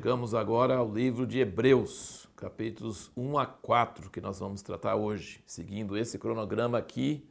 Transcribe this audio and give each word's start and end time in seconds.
chegamos 0.00 0.34
agora 0.34 0.76
ao 0.76 0.90
livro 0.90 1.26
de 1.26 1.40
Hebreus, 1.40 2.26
capítulos 2.34 3.12
1 3.14 3.38
a 3.38 3.44
4, 3.44 4.08
que 4.08 4.18
nós 4.18 4.38
vamos 4.38 4.62
tratar 4.62 4.96
hoje, 4.96 5.44
seguindo 5.46 5.94
esse 5.94 6.18
cronograma 6.18 6.78
aqui 6.78 7.28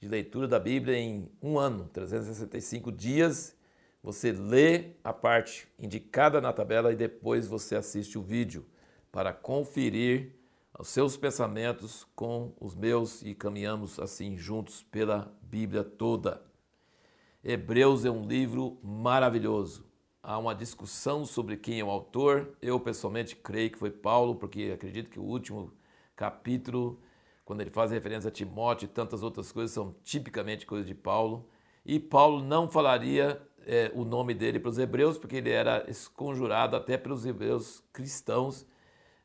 de 0.00 0.06
leitura 0.06 0.46
da 0.46 0.60
Bíblia 0.60 0.96
em 0.96 1.28
um 1.42 1.58
ano, 1.58 1.90
365 1.92 2.92
dias. 2.92 3.56
Você 4.04 4.30
lê 4.30 4.92
a 5.02 5.12
parte 5.12 5.66
indicada 5.76 6.40
na 6.40 6.52
tabela 6.52 6.92
e 6.92 6.96
depois 6.96 7.48
você 7.48 7.74
assiste 7.74 8.16
o 8.16 8.22
vídeo 8.22 8.64
para 9.10 9.32
conferir 9.32 10.32
os 10.78 10.90
seus 10.90 11.16
pensamentos 11.16 12.06
com 12.14 12.52
os 12.60 12.76
meus 12.76 13.20
e 13.22 13.34
caminhamos 13.34 13.98
assim 13.98 14.36
juntos 14.36 14.80
pela 14.80 15.36
Bíblia 15.42 15.82
toda. 15.82 16.40
Hebreus 17.42 18.04
é 18.04 18.12
um 18.12 18.24
livro 18.24 18.78
maravilhoso 18.80 19.90
há 20.22 20.38
uma 20.38 20.54
discussão 20.54 21.24
sobre 21.24 21.56
quem 21.56 21.80
é 21.80 21.84
o 21.84 21.90
autor. 21.90 22.56
Eu 22.62 22.78
pessoalmente 22.78 23.34
creio 23.34 23.70
que 23.70 23.78
foi 23.78 23.90
Paulo, 23.90 24.36
porque 24.36 24.70
acredito 24.72 25.10
que 25.10 25.18
o 25.18 25.24
último 25.24 25.72
capítulo, 26.14 27.00
quando 27.44 27.60
ele 27.60 27.70
faz 27.70 27.90
referência 27.90 28.28
a 28.28 28.32
Timóteo 28.32 28.86
e 28.86 28.88
tantas 28.88 29.22
outras 29.22 29.50
coisas, 29.50 29.72
são 29.72 29.94
tipicamente 30.04 30.64
coisas 30.64 30.86
de 30.86 30.94
Paulo. 30.94 31.48
E 31.84 31.98
Paulo 31.98 32.42
não 32.42 32.68
falaria 32.68 33.42
é, 33.66 33.90
o 33.94 34.04
nome 34.04 34.34
dele 34.34 34.60
para 34.60 34.68
os 34.68 34.78
hebreus, 34.78 35.18
porque 35.18 35.36
ele 35.36 35.50
era 35.50 35.84
esconjurado 35.90 36.76
até 36.76 36.96
pelos 36.96 37.26
hebreus 37.26 37.82
cristãos, 37.92 38.66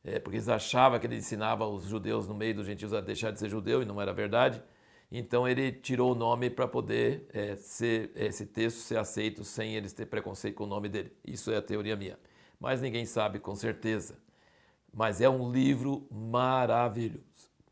é, 0.03 0.19
porque 0.19 0.37
eles 0.37 0.49
achavam 0.49 0.99
que 0.99 1.05
ele 1.05 1.17
ensinava 1.17 1.67
os 1.67 1.83
judeus 1.83 2.27
no 2.27 2.33
meio 2.33 2.55
dos 2.55 2.65
gentios 2.65 2.93
a 2.93 3.01
deixar 3.01 3.31
de 3.31 3.39
ser 3.39 3.49
judeu, 3.49 3.81
e 3.81 3.85
não 3.85 4.01
era 4.01 4.13
verdade. 4.13 4.63
Então 5.11 5.47
ele 5.47 5.71
tirou 5.71 6.11
o 6.11 6.15
nome 6.15 6.49
para 6.49 6.67
poder 6.67 7.27
é, 7.33 7.55
ser, 7.55 8.11
esse 8.15 8.45
texto 8.45 8.79
ser 8.79 8.97
aceito 8.97 9.43
sem 9.43 9.75
eles 9.75 9.93
ter 9.93 10.05
preconceito 10.05 10.55
com 10.55 10.65
o 10.65 10.67
nome 10.67 10.89
dele. 10.89 11.13
Isso 11.25 11.51
é 11.51 11.57
a 11.57 11.61
teoria 11.61 11.95
minha. 11.95 12.19
Mas 12.59 12.81
ninguém 12.81 13.05
sabe 13.05 13.39
com 13.39 13.55
certeza. 13.55 14.15
Mas 14.93 15.21
é 15.21 15.29
um 15.29 15.51
livro 15.51 16.07
maravilhoso. 16.11 17.23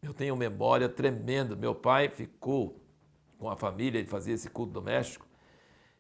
Eu 0.02 0.14
tenho 0.14 0.36
memória 0.36 0.88
tremenda. 0.88 1.56
Meu 1.56 1.74
pai 1.76 2.08
ficou 2.08 2.80
com 3.38 3.50
a 3.50 3.56
família, 3.56 4.00
ele 4.00 4.08
fazia 4.08 4.34
esse 4.34 4.50
culto 4.50 4.74
doméstico, 4.74 5.28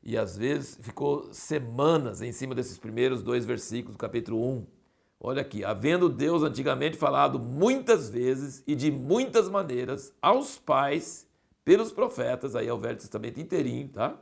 e 0.02 0.17
às 0.17 0.38
vezes 0.38 0.78
ficou 0.81 1.33
semanas 1.33 2.22
em 2.22 2.31
cima 2.31 2.53
desses 2.53 2.78
primeiros 2.78 3.23
dois 3.23 3.45
versículos 3.45 3.95
do 3.95 4.00
capítulo 4.00 4.47
1. 4.47 4.66
Olha 5.19 5.41
aqui, 5.41 5.63
havendo 5.63 6.09
Deus 6.09 6.44
antigamente 6.44 6.97
falado 6.97 7.39
muitas 7.39 8.09
vezes 8.09 8.63
e 8.67 8.75
de 8.75 8.91
muitas 8.91 9.49
maneiras 9.49 10.13
aos 10.22 10.57
pais 10.57 11.27
pelos 11.63 11.91
profetas, 11.91 12.55
aí 12.55 12.67
é 12.67 12.73
o 12.73 12.77
Velho 12.77 12.97
Testamento 12.97 13.39
inteirinho, 13.39 13.89
tá? 13.89 14.22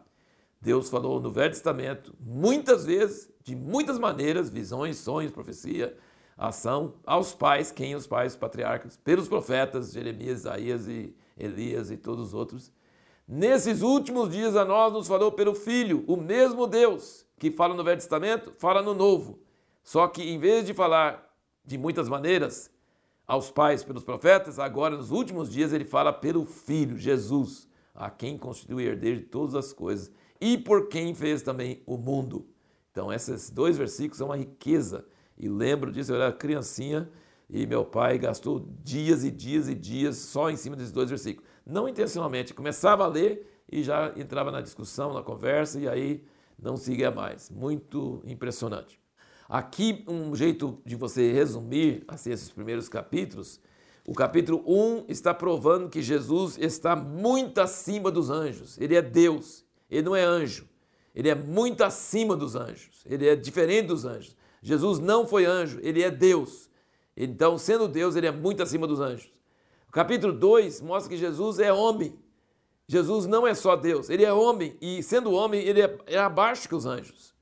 Deus 0.62 0.90
falou 0.90 1.20
no 1.20 1.30
Velho 1.30 1.52
Testamento 1.52 2.16
muitas 2.20 2.86
vezes, 2.86 3.30
de 3.44 3.54
muitas 3.54 4.00
maneiras, 4.00 4.50
visões, 4.50 4.98
sonhos, 4.98 5.32
profecia, 5.32 5.98
ação, 6.38 6.94
aos 7.06 7.34
pais, 7.34 7.72
quem 7.72 7.96
os 7.96 8.08
pais, 8.08 8.36
patriarcas, 8.36 8.96
pelos 8.96 9.28
profetas, 9.28 9.92
Jeremias, 9.92 10.40
Isaías 10.40 10.88
e 10.88 11.14
Elias 11.38 11.92
e 11.92 11.98
todos 11.98 12.28
os 12.28 12.34
outros. 12.34 12.72
Nesses 13.28 13.82
últimos 13.82 14.30
dias 14.30 14.56
a 14.56 14.64
nós 14.64 14.94
nos 14.94 15.08
falou 15.08 15.32
pelo 15.32 15.54
Filho, 15.54 16.04
o 16.08 16.16
mesmo 16.16 16.66
Deus 16.66 17.26
que 17.38 17.52
fala 17.52 17.74
no 17.74 17.84
Velho 17.84 17.98
Testamento, 17.98 18.54
fala 18.58 18.82
no 18.82 18.94
Novo. 18.94 19.40
Só 19.84 20.08
que 20.08 20.24
em 20.24 20.40
vez 20.40 20.66
de 20.66 20.74
falar 20.74 21.30
de 21.66 21.78
muitas 21.78 22.08
maneiras, 22.08 22.72
aos 23.28 23.52
pais 23.52 23.84
pelos 23.84 24.04
profetas, 24.04 24.60
agora 24.60 24.98
nos 24.98 25.12
últimos 25.12 25.50
dias 25.50 25.74
ele 25.74 25.86
fala 25.86 26.12
pelo 26.12 26.46
Filho, 26.46 26.98
Jesus, 26.98 27.68
a 27.94 28.10
quem 28.10 28.38
constitui 28.38 28.86
herdeiro 28.86 29.20
de 29.20 29.26
todas 29.26 29.56
as 29.56 29.72
coisas 29.72 30.12
e 30.42 30.58
por 30.58 30.88
quem 30.88 31.14
fez 31.14 31.42
também 31.42 31.82
o 31.86 31.98
mundo. 31.98 32.48
Então, 32.92 33.12
esses 33.12 33.50
dois 33.50 33.78
versículos 33.78 34.18
são 34.18 34.28
uma 34.28 34.38
riqueza. 34.38 35.06
E 35.38 35.50
lembro 35.50 35.92
disso, 35.92 36.12
eu 36.12 36.22
era 36.22 36.32
criancinha 36.32 37.10
e 37.50 37.66
meu 37.66 37.84
pai 37.84 38.18
gastou 38.18 38.68
dias 38.84 39.24
e 39.24 39.32
dias 39.32 39.68
e 39.68 39.74
dias 39.74 40.18
só 40.18 40.50
em 40.50 40.56
cima 40.56 40.76
desses 40.76 40.92
dois 40.92 41.10
versículos. 41.10 41.50
Não 41.66 41.88
intencionalmente, 41.88 42.54
começava 42.54 43.04
a 43.04 43.08
ler 43.08 43.64
e 43.72 43.84
já 43.84 44.14
entrava 44.16 44.52
na 44.52 44.62
discussão, 44.62 45.14
na 45.14 45.24
conversa 45.24 45.80
e 45.80 45.88
aí 45.88 46.24
não 46.62 46.78
seguia 46.78 47.10
mais. 47.10 47.50
Muito 47.50 48.22
impressionante. 48.26 49.03
Aqui, 49.50 50.04
um 50.08 50.36
jeito 50.36 50.82
de 50.86 50.96
você 50.96 51.32
resumir 51.32 52.04
assim, 52.08 52.32
esses 52.32 52.50
primeiros 52.50 52.88
capítulos. 52.88 53.60
O 54.08 54.14
capítulo 54.14 54.64
1 54.66 55.06
está 55.08 55.34
provando 55.34 55.90
que 55.90 56.02
Jesus 56.02 56.58
está 56.58 56.96
muito 56.96 57.60
acima 57.60 58.10
dos 58.10 58.30
anjos. 58.30 58.78
Ele 58.80 58.96
é 58.96 59.02
Deus, 59.02 59.66
ele 59.90 60.04
não 60.04 60.16
é 60.16 60.24
anjo. 60.24 60.68
Ele 61.14 61.30
é 61.30 61.36
muito 61.36 61.84
acima 61.84 62.36
dos 62.36 62.56
anjos. 62.56 63.04
Ele 63.06 63.28
é 63.28 63.36
diferente 63.36 63.88
dos 63.88 64.06
anjos. 64.06 64.36
Jesus 64.62 65.00
não 65.00 65.28
foi 65.28 65.46
anjo, 65.46 65.80
ele 65.84 66.02
é 66.02 66.10
Deus. 66.10 66.70
Então, 67.16 67.58
sendo 67.58 67.88
Deus, 67.88 68.16
ele 68.16 68.28
é 68.28 68.32
muito 68.32 68.64
acima 68.64 68.88
dos 68.88 69.00
anjos. 69.00 69.32
O 69.88 69.92
capítulo 69.92 70.34
2 70.34 70.82
mostra 70.82 71.10
que 71.10 71.18
Jesus 71.18 71.60
é 71.60 71.72
homem. 71.72 72.18
Jesus 72.88 73.28
não 73.28 73.46
é 73.46 73.54
só 73.54 73.76
Deus, 73.76 74.10
ele 74.10 74.26
é 74.26 74.34
homem 74.34 74.76
e, 74.82 75.02
sendo 75.02 75.32
homem, 75.32 75.62
ele 75.62 75.82
é, 75.82 75.98
é 76.06 76.18
abaixo 76.18 76.68
que 76.68 76.76
os 76.76 76.86
anjos 76.86 77.33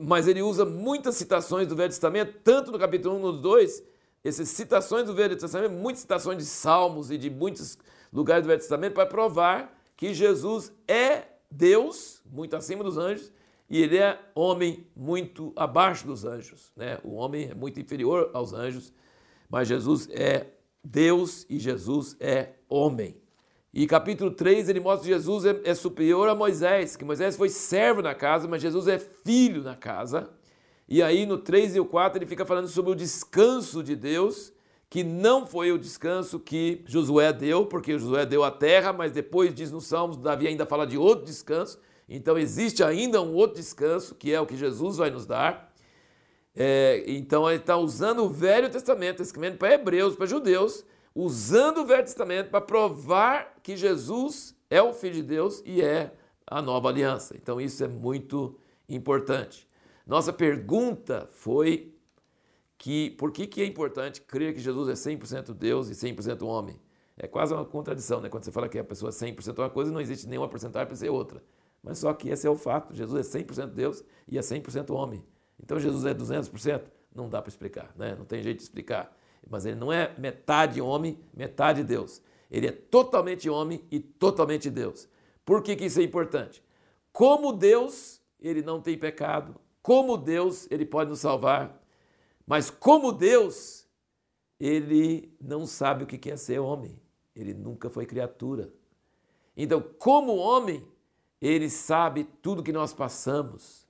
mas 0.00 0.26
ele 0.26 0.42
usa 0.42 0.64
muitas 0.64 1.16
citações 1.16 1.66
do 1.68 1.76
Velho 1.76 1.90
Testamento, 1.90 2.38
tanto 2.42 2.70
no 2.70 2.78
capítulo 2.78 3.16
1 3.16 3.18
no 3.18 3.32
2, 3.32 3.82
essas 4.24 4.48
citações 4.48 5.06
do 5.06 5.14
Velho 5.14 5.36
Testamento, 5.36 5.72
muitas 5.72 6.02
citações 6.02 6.38
de 6.38 6.44
Salmos 6.44 7.10
e 7.10 7.18
de 7.18 7.28
muitos 7.28 7.78
lugares 8.12 8.44
do 8.44 8.48
Velho 8.48 8.60
Testamento 8.60 8.94
para 8.94 9.06
provar 9.06 9.78
que 9.96 10.14
Jesus 10.14 10.72
é 10.86 11.24
Deus, 11.50 12.22
muito 12.24 12.56
acima 12.56 12.82
dos 12.82 12.96
anjos, 12.96 13.32
e 13.68 13.82
ele 13.82 13.98
é 13.98 14.18
homem 14.34 14.86
muito 14.94 15.52
abaixo 15.56 16.06
dos 16.06 16.24
anjos. 16.24 16.72
Né? 16.76 16.98
O 17.02 17.14
homem 17.14 17.50
é 17.50 17.54
muito 17.54 17.80
inferior 17.80 18.30
aos 18.32 18.52
anjos, 18.52 18.92
mas 19.48 19.68
Jesus 19.68 20.08
é 20.10 20.48
Deus 20.82 21.46
e 21.48 21.58
Jesus 21.58 22.16
é 22.18 22.54
homem. 22.68 23.21
E 23.74 23.86
capítulo 23.86 24.30
3 24.30 24.68
ele 24.68 24.80
mostra 24.80 25.08
que 25.08 25.14
Jesus 25.14 25.46
é, 25.46 25.60
é, 25.64 25.74
superior 25.74 26.28
a 26.28 26.34
Moisés, 26.34 26.94
que 26.94 27.04
Moisés 27.04 27.36
foi 27.36 27.48
servo 27.48 28.02
na 28.02 28.14
casa, 28.14 28.46
mas 28.46 28.60
Jesus 28.60 28.86
é 28.86 28.98
filho 28.98 29.62
na 29.62 29.74
casa. 29.74 30.28
E 30.86 31.02
aí 31.02 31.24
no 31.24 31.38
3 31.38 31.76
e 31.76 31.80
o 31.80 31.86
4 31.86 32.18
ele 32.18 32.26
fica 32.26 32.44
falando 32.44 32.68
sobre 32.68 32.92
o 32.92 32.94
descanso 32.94 33.82
de 33.82 33.96
Deus, 33.96 34.52
que 34.90 35.02
não 35.02 35.46
foi 35.46 35.72
o 35.72 35.78
descanso 35.78 36.38
que 36.38 36.84
Josué 36.86 37.32
deu, 37.32 37.64
porque 37.64 37.98
Josué 37.98 38.26
deu 38.26 38.44
a 38.44 38.50
terra, 38.50 38.92
mas 38.92 39.10
depois 39.10 39.54
diz 39.54 39.72
nos 39.72 39.86
Salmos, 39.86 40.18
Davi 40.18 40.46
ainda 40.46 40.66
fala 40.66 40.86
de 40.86 40.98
outro 40.98 41.24
descanso. 41.24 41.80
Então 42.06 42.36
existe 42.36 42.84
ainda 42.84 43.22
um 43.22 43.32
outro 43.32 43.56
descanso, 43.56 44.14
que 44.14 44.34
é 44.34 44.38
o 44.38 44.44
que 44.44 44.54
Jesus 44.54 44.98
vai 44.98 45.10
nos 45.10 45.24
dar. 45.24 45.72
É, 46.54 47.04
então 47.06 47.48
ele 47.48 47.60
está 47.60 47.78
usando 47.78 48.22
o 48.24 48.28
Velho 48.28 48.68
Testamento, 48.68 49.22
escrevendo 49.22 49.56
para 49.56 49.72
hebreus, 49.72 50.14
para 50.14 50.26
judeus, 50.26 50.84
usando 51.14 51.78
o 51.78 51.86
Velho 51.86 52.04
Testamento 52.04 52.50
para 52.50 52.60
provar 52.60 53.56
que 53.62 53.76
Jesus 53.76 54.56
é 54.70 54.80
o 54.82 54.92
Filho 54.92 55.14
de 55.14 55.22
Deus 55.22 55.62
e 55.64 55.82
é 55.82 56.12
a 56.46 56.62
nova 56.62 56.88
aliança. 56.88 57.36
Então 57.36 57.60
isso 57.60 57.84
é 57.84 57.88
muito 57.88 58.58
importante. 58.88 59.68
Nossa 60.06 60.32
pergunta 60.32 61.28
foi 61.32 61.94
que 62.76 63.10
por 63.10 63.30
que, 63.30 63.46
que 63.46 63.62
é 63.62 63.66
importante 63.66 64.20
crer 64.20 64.54
que 64.54 64.60
Jesus 64.60 64.88
é 64.88 65.10
100% 65.14 65.54
Deus 65.54 65.88
e 65.88 65.92
100% 65.92 66.42
homem? 66.42 66.80
É 67.16 67.28
quase 67.28 67.54
uma 67.54 67.64
contradição, 67.64 68.20
né? 68.20 68.28
Quando 68.28 68.44
você 68.44 68.50
fala 68.50 68.68
que 68.68 68.78
a 68.78 68.84
pessoa 68.84 69.10
é 69.10 69.12
100% 69.12 69.58
uma 69.58 69.70
coisa, 69.70 69.92
não 69.92 70.00
existe 70.00 70.26
nenhuma 70.26 70.48
porcentagem 70.48 70.88
para 70.88 70.96
ser 70.96 71.10
outra. 71.10 71.42
Mas 71.82 71.98
só 71.98 72.12
que 72.12 72.28
esse 72.28 72.46
é 72.46 72.50
o 72.50 72.56
fato. 72.56 72.94
Jesus 72.94 73.34
é 73.34 73.38
100% 73.38 73.66
Deus 73.66 74.04
e 74.26 74.38
é 74.38 74.40
100% 74.40 74.90
homem. 74.94 75.24
Então 75.62 75.78
Jesus 75.78 76.04
é 76.04 76.14
200%? 76.14 76.82
Não 77.14 77.28
dá 77.28 77.40
para 77.40 77.50
explicar, 77.50 77.92
né? 77.96 78.16
Não 78.18 78.24
tem 78.24 78.42
jeito 78.42 78.58
de 78.58 78.62
explicar 78.64 79.14
mas 79.48 79.66
ele 79.66 79.76
não 79.76 79.92
é 79.92 80.14
metade 80.18 80.80
homem, 80.80 81.18
metade 81.34 81.82
Deus. 81.82 82.22
Ele 82.50 82.66
é 82.66 82.72
totalmente 82.72 83.48
homem 83.48 83.84
e 83.90 83.98
totalmente 83.98 84.68
Deus. 84.70 85.08
Por 85.44 85.62
que, 85.62 85.74
que 85.74 85.86
isso 85.86 86.00
é 86.00 86.02
importante? 86.02 86.62
Como 87.12 87.52
Deus, 87.52 88.20
ele 88.40 88.62
não 88.62 88.80
tem 88.80 88.96
pecado. 88.96 89.54
Como 89.82 90.16
Deus, 90.16 90.68
ele 90.70 90.84
pode 90.84 91.10
nos 91.10 91.20
salvar. 91.20 91.82
Mas 92.46 92.70
como 92.70 93.12
Deus, 93.12 93.86
ele 94.60 95.34
não 95.40 95.66
sabe 95.66 96.04
o 96.04 96.06
que 96.06 96.30
é 96.30 96.36
ser 96.36 96.58
homem. 96.58 97.00
Ele 97.34 97.54
nunca 97.54 97.90
foi 97.90 98.06
criatura. 98.06 98.72
Então, 99.56 99.82
como 99.98 100.36
homem, 100.36 100.86
ele 101.40 101.68
sabe 101.68 102.24
tudo 102.40 102.62
que 102.62 102.72
nós 102.72 102.92
passamos. 102.92 103.86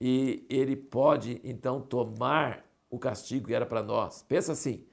E 0.00 0.44
ele 0.50 0.76
pode, 0.76 1.40
então, 1.44 1.80
tomar 1.80 2.64
o 2.94 2.98
castigo 2.98 3.46
que 3.48 3.54
era 3.54 3.66
para 3.66 3.82
nós. 3.82 4.22
Pensa 4.22 4.52
assim: 4.52 4.84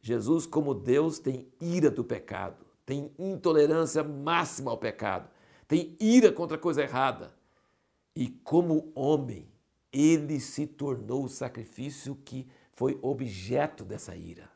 Jesus, 0.00 0.46
como 0.46 0.74
Deus, 0.74 1.18
tem 1.18 1.48
ira 1.60 1.90
do 1.90 2.04
pecado, 2.04 2.64
tem 2.84 3.12
intolerância 3.18 4.02
máxima 4.02 4.70
ao 4.70 4.78
pecado, 4.78 5.28
tem 5.66 5.96
ira 6.00 6.32
contra 6.32 6.56
a 6.56 6.60
coisa 6.60 6.82
errada. 6.82 7.34
E 8.14 8.28
como 8.28 8.90
homem, 8.94 9.48
ele 9.92 10.40
se 10.40 10.66
tornou 10.66 11.24
o 11.24 11.28
sacrifício 11.28 12.16
que 12.24 12.48
foi 12.72 12.98
objeto 13.02 13.84
dessa 13.84 14.16
ira. 14.16 14.50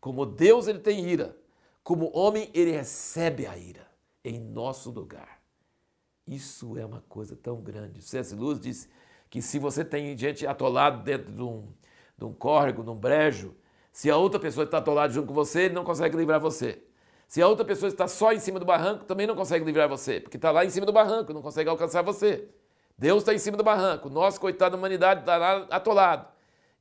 Como 0.00 0.24
Deus, 0.24 0.66
ele 0.66 0.78
tem 0.78 1.06
ira. 1.08 1.36
Como 1.82 2.10
homem, 2.16 2.50
ele 2.54 2.70
recebe 2.70 3.46
a 3.46 3.56
ira 3.56 3.86
em 4.24 4.38
nosso 4.38 4.90
lugar. 4.90 5.40
Isso 6.26 6.76
é 6.76 6.86
uma 6.86 7.02
coisa 7.08 7.36
tão 7.36 7.60
grande. 7.60 8.02
C.S. 8.02 8.34
Lewis 8.34 8.60
diz 8.60 8.88
que 9.28 9.42
se 9.42 9.58
você 9.58 9.84
tem 9.84 10.16
gente 10.16 10.46
atolado 10.46 11.02
dentro 11.02 11.32
de 11.32 11.42
um, 11.42 11.68
de 12.20 12.26
um 12.26 12.32
córrego, 12.34 12.84
de 12.84 12.90
um 12.90 12.94
brejo, 12.94 13.56
se 13.90 14.10
a 14.10 14.16
outra 14.16 14.38
pessoa 14.38 14.64
está 14.64 14.78
atolada 14.78 15.12
junto 15.12 15.28
com 15.28 15.34
você, 15.34 15.62
ele 15.62 15.74
não 15.74 15.84
consegue 15.84 16.16
livrar 16.16 16.38
você. 16.38 16.82
Se 17.26 17.40
a 17.40 17.48
outra 17.48 17.64
pessoa 17.64 17.88
está 17.88 18.06
só 18.06 18.32
em 18.32 18.38
cima 18.38 18.60
do 18.60 18.66
barranco, 18.66 19.04
também 19.04 19.26
não 19.26 19.34
consegue 19.34 19.64
livrar 19.64 19.88
você, 19.88 20.20
porque 20.20 20.36
está 20.36 20.50
lá 20.50 20.64
em 20.64 20.70
cima 20.70 20.84
do 20.84 20.92
barranco, 20.92 21.32
não 21.32 21.42
consegue 21.42 21.70
alcançar 21.70 22.02
você. 22.02 22.48
Deus 22.98 23.22
está 23.22 23.32
em 23.32 23.38
cima 23.38 23.56
do 23.56 23.64
barranco, 23.64 24.10
nosso 24.10 24.38
coitado 24.38 24.72
da 24.72 24.78
humanidade 24.78 25.20
está 25.20 25.36
lá 25.36 25.66
atolado. 25.70 26.28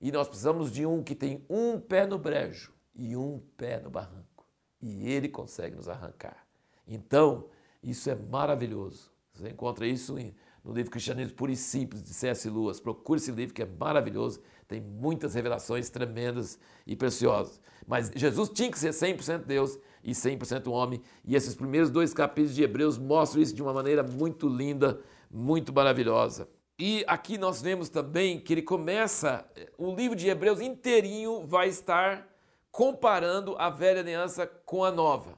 E 0.02 0.12
nós 0.12 0.28
precisamos 0.28 0.72
de 0.72 0.86
um 0.86 1.02
que 1.02 1.16
tem 1.16 1.46
um 1.50 1.80
pé 1.80 2.06
no 2.06 2.18
brejo 2.18 2.74
e 2.94 3.16
um 3.16 3.42
pé 3.56 3.80
no 3.80 3.90
barranco. 3.90 4.46
E 4.82 5.10
ele 5.10 5.30
consegue 5.30 5.76
nos 5.76 5.88
arrancar. 5.88 6.46
Então, 6.88 7.46
isso 7.82 8.10
é 8.10 8.16
maravilhoso. 8.16 9.12
Você 9.34 9.50
encontra 9.50 9.86
isso 9.86 10.16
no 10.64 10.74
livro 10.74 10.92
Cristianismo 10.92 11.36
Puro 11.36 11.52
e 11.52 11.56
Simples, 11.56 12.04
de 12.04 12.14
C.S. 12.14 12.50
Lewis. 12.50 12.80
Procure 12.80 13.20
esse 13.20 13.32
livro 13.32 13.54
que 13.54 13.62
é 13.62 13.66
maravilhoso. 13.66 14.42
Tem 14.70 14.80
muitas 14.80 15.34
revelações 15.34 15.90
tremendas 15.90 16.60
e 16.86 16.96
preciosas. 16.96 17.60
Mas 17.88 18.12
Jesus 18.16 18.50
tinha 18.50 18.70
que 18.70 18.78
ser 18.78 18.92
100% 18.92 19.40
Deus 19.40 19.80
e 20.04 20.12
100% 20.12 20.72
homem. 20.72 21.02
E 21.26 21.36
esses 21.36 21.56
primeiros 21.56 21.90
dois 21.90 22.14
capítulos 22.14 22.54
de 22.54 22.62
Hebreus 22.62 22.96
mostram 22.96 23.42
isso 23.42 23.56
de 23.56 23.64
uma 23.64 23.74
maneira 23.74 24.04
muito 24.04 24.48
linda, 24.48 25.02
muito 25.30 25.74
maravilhosa. 25.74 26.48
E 26.78 27.04
aqui 27.08 27.36
nós 27.36 27.64
vemos 27.64 27.90
também 27.90 28.40
que 28.40 28.54
ele 28.54 28.62
começa, 28.62 29.44
o 29.76 29.96
livro 29.96 30.16
de 30.16 30.30
Hebreus 30.30 30.62
inteirinho 30.62 31.48
vai 31.48 31.68
estar 31.68 32.28
comparando 32.72 33.56
a 33.58 33.72
velha 33.72 34.02
aliança 34.02 34.46
com 34.46 34.84
a 34.84 34.92
nova. 34.92 35.34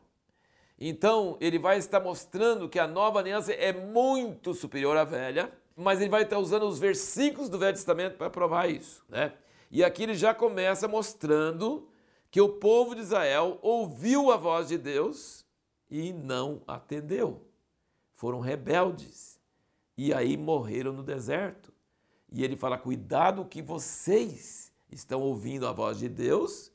Então, 0.77 1.37
ele 1.39 1.57
vai 1.57 1.77
estar 1.77 2.01
mostrando 2.01 2.67
que 2.67 2.77
a 2.77 2.85
nova 2.85 3.19
aliança 3.19 3.53
é 3.53 3.71
muito 3.71 4.53
superior 4.53 4.97
à 4.97 5.05
velha, 5.05 5.49
mas 5.81 5.99
ele 5.99 6.09
vai 6.09 6.23
estar 6.23 6.37
usando 6.37 6.63
os 6.63 6.79
versículos 6.79 7.49
do 7.49 7.57
Velho 7.57 7.75
Testamento 7.75 8.17
para 8.17 8.29
provar 8.29 8.69
isso, 8.69 9.03
né? 9.09 9.33
E 9.69 9.83
aqui 9.83 10.03
ele 10.03 10.15
já 10.15 10.33
começa 10.33 10.87
mostrando 10.87 11.87
que 12.29 12.39
o 12.39 12.49
povo 12.49 12.93
de 12.93 13.01
Israel 13.01 13.57
ouviu 13.61 14.31
a 14.31 14.37
voz 14.37 14.67
de 14.67 14.77
Deus 14.77 15.45
e 15.89 16.13
não 16.13 16.61
atendeu. 16.67 17.41
Foram 18.13 18.39
rebeldes 18.39 19.39
e 19.97 20.13
aí 20.13 20.37
morreram 20.37 20.93
no 20.93 21.03
deserto. 21.03 21.73
E 22.31 22.43
ele 22.43 22.55
fala: 22.55 22.77
cuidado 22.77 23.45
que 23.45 23.61
vocês 23.61 24.71
estão 24.91 25.21
ouvindo 25.21 25.67
a 25.67 25.71
voz 25.71 25.97
de 25.97 26.07
Deus 26.07 26.71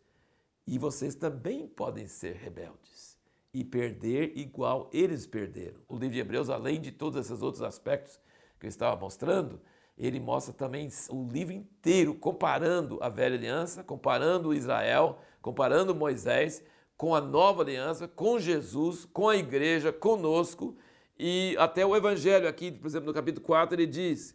e 0.66 0.78
vocês 0.78 1.14
também 1.14 1.66
podem 1.66 2.06
ser 2.06 2.34
rebeldes 2.34 3.16
e 3.52 3.64
perder 3.64 4.36
igual 4.36 4.90
eles 4.92 5.26
perderam. 5.26 5.80
O 5.88 5.94
livro 5.94 6.14
de 6.14 6.20
Hebreus, 6.20 6.50
além 6.50 6.80
de 6.80 6.92
todos 6.92 7.18
esses 7.18 7.40
outros 7.40 7.62
aspectos 7.62 8.20
que 8.66 8.68
eu 8.68 8.70
estava 8.70 9.00
mostrando, 9.00 9.60
ele 9.96 10.20
mostra 10.20 10.52
também 10.52 10.88
o 11.08 11.28
livro 11.30 11.54
inteiro 11.54 12.14
comparando 12.14 12.98
a 13.00 13.08
velha 13.08 13.36
aliança, 13.36 13.82
comparando 13.82 14.52
Israel, 14.52 15.18
comparando 15.40 15.94
Moisés 15.94 16.62
com 16.96 17.14
a 17.14 17.20
nova 17.20 17.62
aliança, 17.62 18.08
com 18.08 18.38
Jesus, 18.38 19.04
com 19.04 19.28
a 19.28 19.36
igreja, 19.36 19.92
conosco 19.92 20.76
e 21.18 21.56
até 21.58 21.84
o 21.84 21.96
evangelho 21.96 22.48
aqui, 22.48 22.70
por 22.72 22.86
exemplo, 22.86 23.06
no 23.06 23.14
capítulo 23.14 23.44
4, 23.44 23.74
ele 23.74 23.86
diz, 23.86 24.34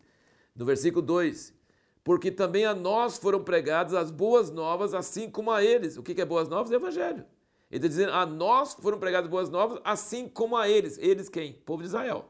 no 0.56 0.66
versículo 0.66 1.02
2, 1.02 1.54
porque 2.04 2.32
também 2.32 2.66
a 2.66 2.74
nós 2.74 3.18
foram 3.18 3.44
pregadas 3.44 3.94
as 3.94 4.10
boas 4.10 4.50
novas, 4.50 4.94
assim 4.94 5.30
como 5.30 5.52
a 5.52 5.64
eles. 5.64 5.98
O 5.98 6.04
que 6.04 6.20
é 6.20 6.26
boas 6.26 6.48
novas? 6.48 6.72
É 6.72 6.76
evangelho. 6.76 7.26
Ele 7.70 7.78
está 7.78 7.88
dizendo, 7.88 8.12
a 8.12 8.26
nós 8.26 8.74
foram 8.74 9.00
pregadas 9.00 9.30
boas 9.30 9.50
novas, 9.50 9.80
assim 9.84 10.28
como 10.28 10.58
a 10.58 10.68
eles. 10.68 10.98
Eles 10.98 11.30
quem? 11.30 11.52
O 11.52 11.62
povo 11.62 11.84
de 11.84 11.88
Israel. 11.88 12.26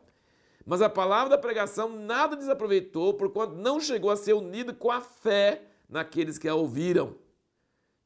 Mas 0.66 0.82
a 0.82 0.90
palavra 0.90 1.30
da 1.30 1.38
pregação 1.38 1.90
nada 1.90 2.36
desaproveitou, 2.36 3.14
porquanto 3.14 3.56
não 3.56 3.80
chegou 3.80 4.10
a 4.10 4.16
ser 4.16 4.34
unida 4.34 4.74
com 4.74 4.92
a 4.92 5.02
fé 5.02 5.64
naqueles 5.90 6.38
que 6.38 6.48
a 6.48 6.56
ouviram. 6.56 7.16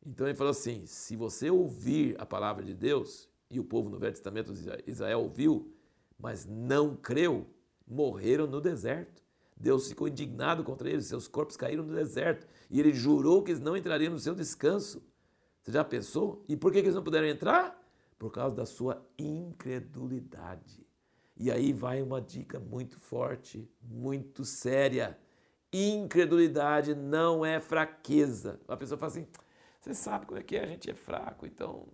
Então 0.06 0.28
ele 0.28 0.38
falou 0.38 0.52
assim: 0.52 0.86
se 0.86 1.16
você 1.16 1.50
ouvir 1.50 2.16
a 2.20 2.26
palavra 2.26 2.64
de 2.64 2.74
Deus, 2.74 3.28
e 3.50 3.60
o 3.60 3.64
povo 3.64 3.90
no 3.90 4.00
Velho 4.00 4.14
Testamento 4.14 4.54
Israel 4.88 5.22
ouviu, 5.22 5.74
mas 6.20 6.46
não 6.46 6.96
creu, 6.96 7.46
morreram 7.88 8.48
no 8.48 8.62
deserto. 8.62 9.24
Deus 9.58 9.88
ficou 9.88 10.08
indignado 10.08 10.64
contra 10.64 10.90
eles, 10.90 11.06
seus 11.06 11.28
corpos 11.28 11.56
caíram 11.56 11.84
no 11.84 11.96
deserto, 11.96 12.46
e 12.70 12.80
ele 12.80 12.94
jurou 12.94 13.42
que 13.42 13.52
eles 13.52 13.62
não 13.62 13.78
entrariam 13.78 14.12
no 14.12 14.20
seu 14.20 14.36
descanso. 14.36 15.02
Você 15.62 15.72
já 15.72 15.84
pensou? 15.84 16.44
E 16.48 16.56
por 16.56 16.72
que 16.72 16.80
eles 16.80 16.94
não 16.94 17.04
puderam 17.04 17.28
entrar? 17.28 17.82
Por 18.20 18.32
causa 18.32 18.56
da 18.56 18.66
sua 18.66 19.06
incredulidade. 19.18 20.85
E 21.38 21.52
aí 21.52 21.74
vai 21.74 22.02
uma 22.02 22.22
dica 22.22 22.60
muito 22.60 22.98
forte, 22.98 23.70
muito 23.82 24.46
séria. 24.46 25.18
Incredulidade 25.72 26.96
não 26.96 27.46
é 27.46 27.60
fraqueza. 27.60 28.60
A 28.68 28.78
pessoa 28.78 28.98
fala 28.98 29.12
assim: 29.12 29.28
você 29.82 29.94
sabe 29.94 30.26
como 30.26 30.40
é 30.40 30.44
que 30.44 30.56
é? 30.56 30.64
A 30.64 30.68
gente 30.68 30.90
é 30.90 30.94
fraco, 30.94 31.46
então 31.46 31.88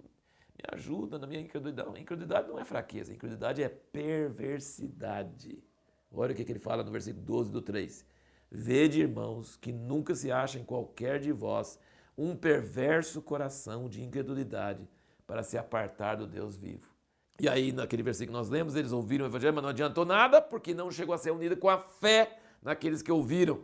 me 0.55 0.63
ajuda 0.71 1.17
na 1.17 1.25
minha 1.25 1.41
incredulidade. 1.41 1.99
Incredulidade 1.99 2.47
não 2.47 2.59
é 2.59 2.63
fraqueza, 2.63 3.13
incredulidade 3.13 3.63
é 3.63 3.69
perversidade. 3.69 5.63
Olha 6.11 6.33
o 6.33 6.35
que 6.35 6.43
ele 6.43 6.59
fala 6.59 6.83
no 6.83 6.91
versículo 6.91 7.25
12 7.25 7.51
do 7.51 7.61
3. 7.61 8.05
Vede, 8.51 8.99
irmãos, 8.99 9.55
que 9.55 9.71
nunca 9.71 10.13
se 10.13 10.31
acha 10.31 10.59
em 10.59 10.63
qualquer 10.63 11.19
de 11.19 11.31
vós 11.31 11.79
um 12.17 12.35
perverso 12.35 13.21
coração 13.21 13.89
de 13.89 14.03
incredulidade 14.03 14.87
para 15.25 15.41
se 15.41 15.57
apartar 15.57 16.15
do 16.15 16.27
Deus 16.27 16.57
vivo. 16.57 16.90
E 17.41 17.49
aí, 17.49 17.71
naquele 17.71 18.03
versículo 18.03 18.37
que 18.37 18.39
nós 18.39 18.49
lemos, 18.49 18.75
eles 18.75 18.91
ouviram 18.91 19.25
o 19.25 19.27
evangelho, 19.27 19.55
mas 19.55 19.63
não 19.63 19.71
adiantou 19.71 20.05
nada, 20.05 20.39
porque 20.39 20.75
não 20.75 20.91
chegou 20.91 21.15
a 21.15 21.17
ser 21.17 21.31
unida 21.31 21.55
com 21.55 21.67
a 21.67 21.79
fé 21.79 22.37
naqueles 22.61 23.01
que 23.01 23.11
ouviram. 23.11 23.63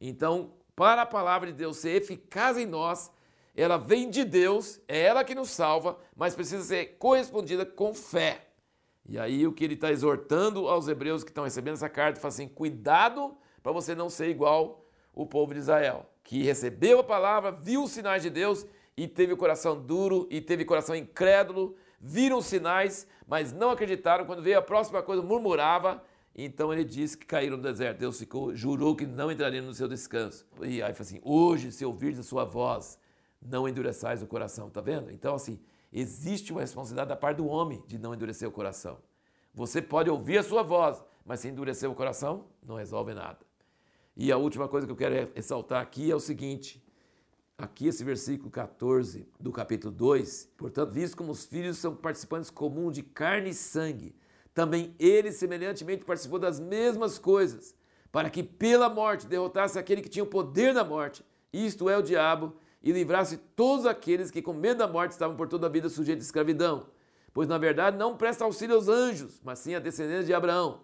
Então, 0.00 0.54
para 0.74 1.02
a 1.02 1.06
palavra 1.06 1.48
de 1.48 1.52
Deus 1.52 1.76
ser 1.76 1.90
eficaz 1.90 2.56
em 2.56 2.64
nós, 2.64 3.12
ela 3.54 3.76
vem 3.76 4.08
de 4.08 4.24
Deus, 4.24 4.80
é 4.88 5.02
ela 5.02 5.22
que 5.22 5.34
nos 5.34 5.50
salva, 5.50 5.98
mas 6.16 6.34
precisa 6.34 6.64
ser 6.64 6.96
correspondida 6.98 7.66
com 7.66 7.92
fé. 7.92 8.46
E 9.06 9.18
aí 9.18 9.46
o 9.46 9.52
que 9.52 9.64
ele 9.64 9.74
está 9.74 9.92
exortando 9.92 10.66
aos 10.66 10.88
hebreus 10.88 11.22
que 11.22 11.30
estão 11.30 11.44
recebendo 11.44 11.74
essa 11.74 11.90
carta, 11.90 12.18
fala 12.18 12.32
assim: 12.32 12.48
cuidado 12.48 13.36
para 13.62 13.70
você 13.70 13.94
não 13.94 14.08
ser 14.08 14.30
igual 14.30 14.86
o 15.12 15.26
povo 15.26 15.52
de 15.52 15.60
Israel, 15.60 16.06
que 16.24 16.42
recebeu 16.42 17.00
a 17.00 17.04
palavra, 17.04 17.52
viu 17.52 17.82
os 17.82 17.90
sinais 17.90 18.22
de 18.22 18.30
Deus 18.30 18.64
e 18.96 19.06
teve 19.06 19.34
o 19.34 19.36
coração 19.36 19.78
duro 19.78 20.26
e 20.30 20.40
teve 20.40 20.62
o 20.62 20.66
coração 20.66 20.96
incrédulo 20.96 21.76
viram 22.00 22.40
sinais, 22.40 23.06
mas 23.26 23.52
não 23.52 23.70
acreditaram. 23.70 24.24
Quando 24.24 24.42
veio 24.42 24.58
a 24.58 24.62
próxima 24.62 25.02
coisa, 25.02 25.22
murmurava. 25.22 26.02
Então 26.34 26.72
ele 26.72 26.84
disse 26.84 27.18
que 27.18 27.26
caíram 27.26 27.56
no 27.56 27.62
deserto. 27.62 27.98
Deus 27.98 28.18
ficou, 28.18 28.54
jurou 28.54 28.96
que 28.96 29.06
não 29.06 29.30
entraria 29.30 29.60
no 29.60 29.74
seu 29.74 29.86
descanso. 29.86 30.46
E 30.62 30.82
aí 30.82 30.94
falou 30.94 31.06
assim: 31.06 31.20
hoje, 31.22 31.70
se 31.70 31.84
ouvires 31.84 32.18
a 32.18 32.22
sua 32.22 32.44
voz, 32.44 32.98
não 33.42 33.68
endureçais 33.68 34.22
o 34.22 34.26
coração. 34.26 34.70
Tá 34.70 34.80
vendo? 34.80 35.10
Então, 35.10 35.34
assim, 35.34 35.60
existe 35.92 36.52
uma 36.52 36.62
responsabilidade 36.62 37.08
da 37.08 37.16
parte 37.16 37.38
do 37.38 37.46
homem 37.46 37.82
de 37.86 37.98
não 37.98 38.14
endurecer 38.14 38.48
o 38.48 38.52
coração. 38.52 38.98
Você 39.52 39.82
pode 39.82 40.08
ouvir 40.08 40.38
a 40.38 40.42
sua 40.42 40.62
voz, 40.62 41.04
mas 41.24 41.40
se 41.40 41.48
endurecer 41.48 41.90
o 41.90 41.94
coração, 41.94 42.46
não 42.62 42.76
resolve 42.76 43.12
nada. 43.12 43.38
E 44.16 44.30
a 44.30 44.36
última 44.36 44.68
coisa 44.68 44.86
que 44.86 44.92
eu 44.92 44.96
quero 44.96 45.30
ressaltar 45.34 45.82
aqui 45.82 46.10
é 46.10 46.14
o 46.14 46.20
seguinte: 46.20 46.82
aqui 47.64 47.86
esse 47.86 48.02
versículo 48.02 48.50
14 48.50 49.26
do 49.38 49.52
capítulo 49.52 49.92
2, 49.92 50.52
portanto, 50.56 50.92
visto 50.92 51.16
como 51.16 51.32
os 51.32 51.44
filhos 51.44 51.78
são 51.78 51.94
participantes 51.94 52.50
comuns 52.50 52.94
de 52.94 53.02
carne 53.02 53.50
e 53.50 53.54
sangue, 53.54 54.14
também 54.54 54.94
ele 54.98 55.30
semelhantemente 55.30 56.04
participou 56.04 56.38
das 56.38 56.58
mesmas 56.58 57.18
coisas, 57.18 57.74
para 58.10 58.30
que 58.30 58.42
pela 58.42 58.88
morte 58.88 59.26
derrotasse 59.26 59.78
aquele 59.78 60.02
que 60.02 60.08
tinha 60.08 60.24
o 60.24 60.26
poder 60.26 60.74
da 60.74 60.84
morte, 60.84 61.24
isto 61.52 61.88
é 61.88 61.96
o 61.96 62.02
diabo, 62.02 62.54
e 62.82 62.92
livrasse 62.92 63.36
todos 63.36 63.84
aqueles 63.84 64.30
que 64.30 64.40
com 64.40 64.54
medo 64.54 64.78
da 64.78 64.88
morte 64.88 65.12
estavam 65.12 65.36
por 65.36 65.46
toda 65.46 65.66
a 65.66 65.70
vida 65.70 65.88
sujeitos 65.88 66.24
à 66.24 66.26
escravidão. 66.26 66.86
Pois 67.32 67.46
na 67.46 67.58
verdade 67.58 67.96
não 67.96 68.16
presta 68.16 68.44
auxílio 68.44 68.74
aos 68.74 68.88
anjos, 68.88 69.40
mas 69.44 69.58
sim 69.58 69.74
a 69.74 69.78
descendência 69.78 70.24
de 70.24 70.34
Abraão. 70.34 70.80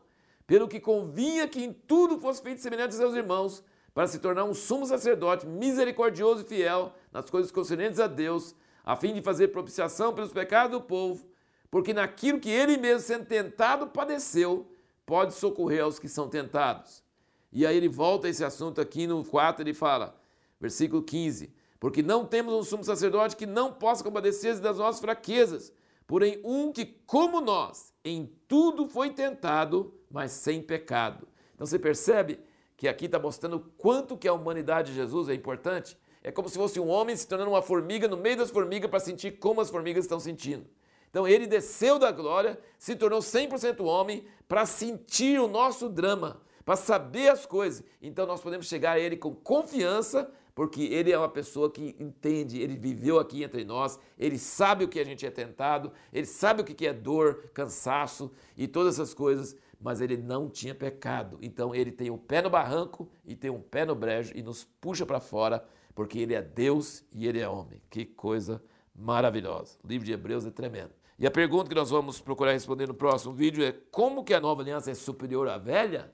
Pelo 0.46 0.68
que 0.68 0.78
convinha 0.78 1.48
que 1.48 1.64
em 1.64 1.72
tudo 1.72 2.20
fosse 2.20 2.42
feito 2.42 2.60
semelhante 2.60 2.94
a 2.94 2.98
seus 2.98 3.14
irmãos, 3.14 3.64
para 3.96 4.06
se 4.06 4.18
tornar 4.18 4.44
um 4.44 4.52
sumo 4.52 4.84
sacerdote 4.84 5.46
misericordioso 5.46 6.42
e 6.42 6.44
fiel 6.44 6.92
nas 7.10 7.30
coisas 7.30 7.50
concernentes 7.50 7.98
a 7.98 8.06
Deus, 8.06 8.54
a 8.84 8.94
fim 8.94 9.14
de 9.14 9.22
fazer 9.22 9.48
propiciação 9.48 10.12
pelos 10.12 10.34
pecados 10.34 10.72
do 10.78 10.84
povo, 10.84 11.24
porque 11.70 11.94
naquilo 11.94 12.38
que 12.38 12.50
ele 12.50 12.76
mesmo, 12.76 13.00
sendo 13.00 13.24
tentado, 13.24 13.86
padeceu, 13.86 14.70
pode 15.06 15.32
socorrer 15.32 15.82
aos 15.82 15.98
que 15.98 16.10
são 16.10 16.28
tentados. 16.28 17.02
E 17.50 17.64
aí 17.64 17.74
ele 17.74 17.88
volta 17.88 18.26
a 18.26 18.30
esse 18.30 18.44
assunto 18.44 18.82
aqui 18.82 19.06
no 19.06 19.24
4, 19.24 19.62
ele 19.62 19.72
fala, 19.72 20.20
versículo 20.60 21.02
15: 21.02 21.50
Porque 21.80 22.02
não 22.02 22.26
temos 22.26 22.52
um 22.52 22.62
sumo 22.62 22.84
sacerdote 22.84 23.34
que 23.34 23.46
não 23.46 23.72
possa 23.72 24.04
compadecer-se 24.04 24.60
das 24.60 24.76
nossas 24.76 25.00
fraquezas, 25.00 25.72
porém 26.06 26.38
um 26.44 26.70
que, 26.70 26.84
como 26.84 27.40
nós, 27.40 27.94
em 28.04 28.30
tudo 28.46 28.90
foi 28.90 29.08
tentado, 29.08 29.98
mas 30.10 30.32
sem 30.32 30.60
pecado. 30.60 31.26
Então 31.54 31.66
você 31.66 31.78
percebe 31.78 32.38
que 32.76 32.88
aqui 32.88 33.06
está 33.06 33.18
mostrando 33.18 33.60
quanto 33.78 34.16
que 34.16 34.28
a 34.28 34.32
humanidade 34.32 34.90
de 34.90 34.96
Jesus 34.96 35.28
é 35.28 35.34
importante. 35.34 35.96
É 36.22 36.30
como 36.30 36.48
se 36.48 36.58
fosse 36.58 36.80
um 36.80 36.88
homem 36.88 37.14
se 37.16 37.26
tornando 37.26 37.50
uma 37.50 37.62
formiga 37.62 38.08
no 38.08 38.16
meio 38.16 38.36
das 38.36 38.50
formigas 38.50 38.90
para 38.90 39.00
sentir 39.00 39.38
como 39.38 39.60
as 39.60 39.70
formigas 39.70 40.04
estão 40.04 40.18
sentindo. 40.18 40.66
Então 41.08 41.26
ele 41.26 41.46
desceu 41.46 41.98
da 41.98 42.10
glória, 42.10 42.58
se 42.78 42.94
tornou 42.94 43.20
100% 43.20 43.84
homem 43.84 44.24
para 44.48 44.66
sentir 44.66 45.40
o 45.40 45.48
nosso 45.48 45.88
drama, 45.88 46.42
para 46.64 46.76
saber 46.76 47.28
as 47.28 47.46
coisas. 47.46 47.82
Então 48.02 48.26
nós 48.26 48.40
podemos 48.40 48.66
chegar 48.66 48.92
a 48.92 48.98
Ele 48.98 49.16
com 49.16 49.34
confiança, 49.34 50.30
porque 50.54 50.82
Ele 50.82 51.12
é 51.12 51.18
uma 51.18 51.28
pessoa 51.28 51.70
que 51.70 51.94
entende, 52.00 52.60
Ele 52.60 52.76
viveu 52.76 53.18
aqui 53.18 53.44
entre 53.44 53.64
nós, 53.64 53.98
Ele 54.18 54.38
sabe 54.38 54.84
o 54.84 54.88
que 54.88 54.98
a 54.98 55.04
gente 55.04 55.24
é 55.24 55.30
tentado, 55.30 55.92
Ele 56.12 56.26
sabe 56.26 56.62
o 56.62 56.64
que 56.64 56.86
é 56.86 56.92
dor, 56.92 57.50
cansaço 57.54 58.32
e 58.56 58.66
todas 58.66 58.94
essas 58.94 59.14
coisas, 59.14 59.56
mas 59.80 60.00
Ele 60.00 60.16
não 60.16 60.48
tinha 60.48 60.74
pecado. 60.74 61.38
Então 61.40 61.74
Ele 61.74 61.92
tem 61.92 62.10
um 62.10 62.18
pé 62.18 62.42
no 62.42 62.50
barranco 62.50 63.08
e 63.24 63.34
tem 63.36 63.50
um 63.50 63.60
pé 63.60 63.84
no 63.84 63.94
brejo 63.94 64.32
e 64.34 64.42
nos 64.42 64.64
puxa 64.80 65.04
para 65.04 65.20
fora, 65.20 65.64
porque 65.94 66.18
Ele 66.18 66.34
é 66.34 66.42
Deus 66.42 67.04
e 67.12 67.26
Ele 67.26 67.40
é 67.40 67.48
homem. 67.48 67.80
Que 67.90 68.04
coisa 68.04 68.62
maravilhosa. 68.94 69.78
O 69.84 69.88
livro 69.88 70.06
de 70.06 70.12
Hebreus 70.12 70.46
é 70.46 70.50
tremendo. 70.50 70.92
E 71.18 71.26
a 71.26 71.30
pergunta 71.30 71.68
que 71.68 71.74
nós 71.74 71.90
vamos 71.90 72.20
procurar 72.20 72.52
responder 72.52 72.86
no 72.86 72.94
próximo 72.94 73.32
vídeo 73.32 73.64
é 73.64 73.72
como 73.90 74.22
que 74.22 74.34
a 74.34 74.40
nova 74.40 74.62
aliança 74.62 74.90
é 74.90 74.94
superior 74.94 75.48
à 75.48 75.56
velha? 75.56 76.12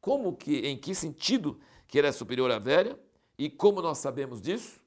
Como 0.00 0.36
que, 0.36 0.58
em 0.58 0.76
que 0.76 0.94
sentido 0.94 1.58
que 1.88 1.98
ela 1.98 2.08
é 2.08 2.12
superior 2.12 2.50
à 2.50 2.58
velha? 2.58 2.98
E 3.36 3.50
como 3.50 3.82
nós 3.82 3.98
sabemos 3.98 4.40
disso? 4.40 4.80